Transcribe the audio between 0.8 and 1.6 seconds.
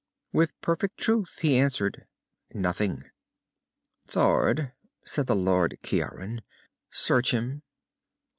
truth he